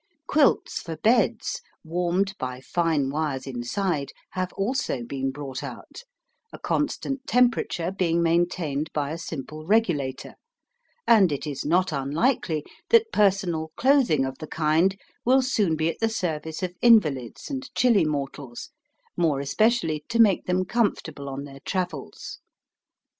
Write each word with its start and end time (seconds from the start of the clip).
Quilts 0.25 0.79
for 0.81 0.97
beds, 0.97 1.61
warmed 1.83 2.33
by 2.39 2.59
fine 2.59 3.11
wires 3.11 3.45
inside, 3.45 4.11
have 4.31 4.51
also 4.53 5.03
been 5.03 5.29
brought 5.29 5.61
out, 5.61 6.01
a 6.51 6.57
constant 6.57 7.27
temperature 7.27 7.91
being 7.91 8.23
maintained 8.23 8.89
by 8.93 9.11
a 9.11 9.17
simple 9.19 9.63
regulator, 9.67 10.33
and 11.05 11.31
it 11.31 11.45
is 11.45 11.63
not 11.65 11.91
unlikely 11.91 12.65
that 12.89 13.11
personal 13.13 13.71
clothing 13.77 14.25
of 14.25 14.35
the 14.39 14.47
kind 14.47 14.97
will 15.23 15.43
soon 15.43 15.75
be 15.75 15.87
at 15.87 15.99
the 15.99 16.09
service 16.09 16.63
of 16.63 16.73
invalids 16.81 17.51
and 17.51 17.69
chilly 17.75 18.03
mortals, 18.03 18.71
more 19.15 19.39
especially 19.39 20.03
to 20.09 20.17
make 20.17 20.47
them 20.47 20.65
comfortable 20.65 21.29
on 21.29 21.43
their 21.43 21.59
travels. 21.59 22.39